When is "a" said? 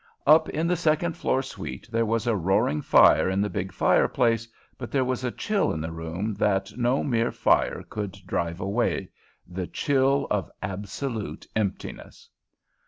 2.25-2.35, 5.23-5.29